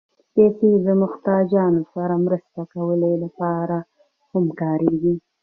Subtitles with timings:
[0.33, 3.77] پېسې د محتاجانو سره مرسته کولو لپاره
[4.31, 5.15] هم کارېږي.